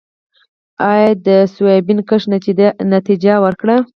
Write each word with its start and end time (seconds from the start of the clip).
آیا 0.91 1.09
د 1.25 1.27
سویابین 1.53 1.99
کښت 2.09 2.27
نتیجه 2.95 3.33
ورکړې؟ 3.45 3.77